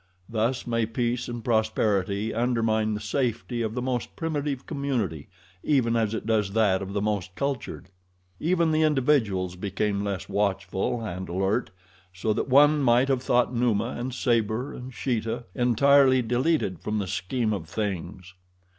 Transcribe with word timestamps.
Thus 0.27 0.65
may 0.65 0.87
peace 0.87 1.27
and 1.27 1.45
prosperity 1.45 2.33
undermine 2.33 2.95
the 2.95 2.99
safety 2.99 3.61
of 3.61 3.75
the 3.75 3.83
most 3.83 4.15
primitive 4.15 4.65
community 4.65 5.27
even 5.63 5.95
as 5.95 6.15
it 6.15 6.25
does 6.25 6.53
that 6.53 6.81
of 6.81 6.93
the 6.93 7.03
most 7.03 7.35
cultured. 7.35 7.91
Even 8.39 8.71
the 8.71 8.81
individuals 8.81 9.55
became 9.55 10.03
less 10.03 10.27
watchful 10.27 11.05
and 11.05 11.29
alert, 11.29 11.69
so 12.11 12.33
that 12.33 12.49
one 12.49 12.81
might 12.81 13.09
have 13.09 13.21
thought 13.21 13.53
Numa 13.53 13.89
and 13.95 14.11
Sabor 14.11 14.73
and 14.73 14.91
Sheeta 14.91 15.43
entirely 15.53 16.23
deleted 16.23 16.79
from 16.79 16.97
the 16.97 17.05
scheme 17.05 17.53
of 17.53 17.69
things. 17.69 18.33